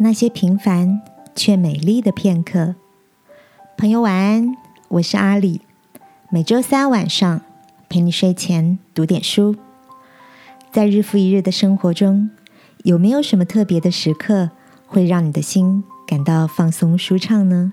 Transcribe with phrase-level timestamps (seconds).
[0.00, 1.02] 那些平凡
[1.34, 2.76] 却美丽的片刻。
[3.76, 4.56] 朋友晚安，
[4.86, 5.62] 我是阿里。
[6.30, 7.40] 每周三晚上
[7.88, 9.56] 陪你睡前读点书。
[10.70, 12.30] 在日复一日的生活中，
[12.84, 14.50] 有没有什么特别的时刻
[14.86, 17.72] 会让你的心感到放松舒畅呢？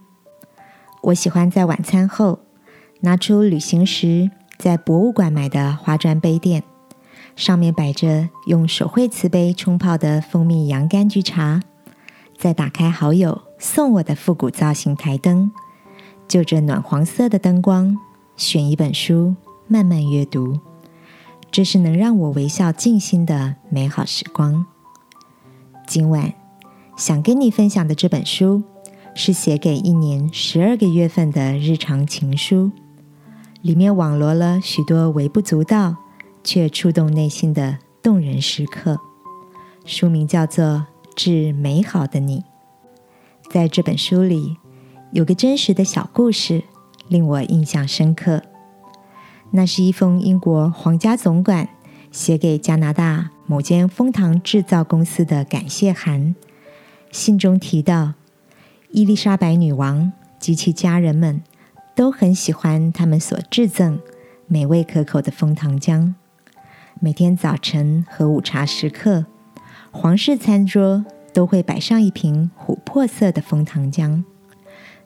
[1.03, 2.39] 我喜欢在晚餐后
[3.01, 6.63] 拿出旅行时在博物馆买的花砖杯垫，
[7.35, 11.61] 上面摆着用手绘瓷杯冲泡的蜂蜜洋甘菊茶。
[12.37, 15.51] 再打开好友送我的复古造型台灯，
[16.27, 17.97] 就着暖黄色的灯光，
[18.35, 19.35] 选一本书
[19.67, 20.59] 慢慢阅读，
[21.49, 24.65] 这是能让我微笑静心的美好时光。
[25.87, 26.33] 今晚
[26.97, 28.61] 想跟你分享的这本书，
[29.15, 32.69] 是写给一年十二个月份的日常情书，
[33.61, 35.95] 里面网罗了许多微不足道
[36.43, 38.99] 却触动内心的动人时刻。
[39.85, 40.85] 书名叫做。
[41.15, 42.43] 致美好的你，
[43.49, 44.57] 在这本书里
[45.11, 46.63] 有个真实的小故事，
[47.07, 48.41] 令我印象深刻。
[49.51, 51.69] 那是一封英国皇家总管
[52.11, 56.35] 写给加拿大某间蜂糖制造公司的感谢函。
[57.11, 58.15] 信中提到，
[58.91, 61.41] 伊丽莎白女王及其家人们
[61.95, 63.99] 都很喜欢他们所制赠
[64.47, 66.13] 美味可口的蜂糖浆。
[66.99, 69.25] 每天早晨和午茶时刻。
[69.97, 74.25] 皇室餐桌都会摆上一瓶琥珀色的蜂糖浆，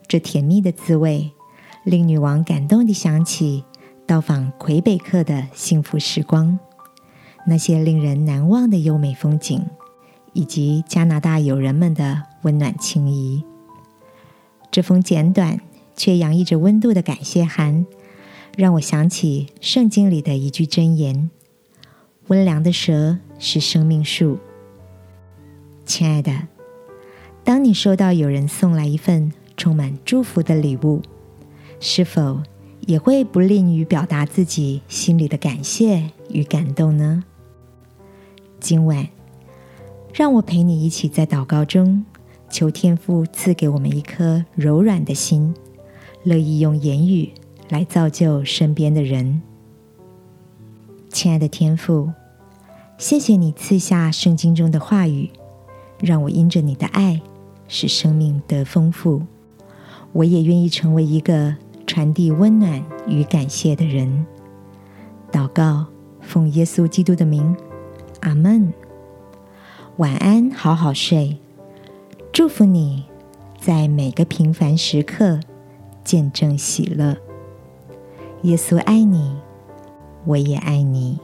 [0.07, 1.31] 这甜蜜的滋味
[1.83, 3.63] 令女王感动地想起
[4.07, 6.57] 到访魁北克的幸福时光，
[7.45, 9.63] 那些令人难忘的优美风景，
[10.33, 13.43] 以及加拿大友人们的温暖情谊。
[14.71, 15.61] 这封简短
[15.95, 17.85] 却洋溢着温度的感谢函，
[18.57, 21.29] 让我想起圣经里的一句箴言
[22.27, 24.39] ：“温良的舌是生命树。”
[25.99, 26.31] 亲爱的，
[27.43, 31.01] 当你收到有人送来一份充满祝福的礼物，
[31.81, 32.41] 是否
[32.87, 37.25] 也会不吝于表达自己心里的感谢与感动呢？
[38.61, 39.09] 今晚，
[40.13, 42.05] 让我陪你一起在祷告中，
[42.49, 45.53] 求天父赐给我们一颗柔软的心，
[46.23, 47.33] 乐意用言语
[47.67, 49.41] 来造就身边的人。
[51.09, 52.13] 亲爱的天父，
[52.97, 55.29] 谢谢你赐下圣经中的话语。
[55.99, 57.21] 让我因着你的爱，
[57.67, 59.23] 使生命得丰富。
[60.13, 61.55] 我也愿意成为一个
[61.85, 64.25] 传递温暖与感谢的人。
[65.31, 65.85] 祷告，
[66.21, 67.55] 奉耶稣基督的名，
[68.21, 68.73] 阿门。
[69.97, 71.37] 晚安，好好睡。
[72.31, 73.03] 祝福你
[73.59, 75.39] 在每个平凡时刻
[76.03, 77.17] 见证喜乐。
[78.43, 79.35] 耶稣爱你，
[80.25, 81.19] 我也爱你。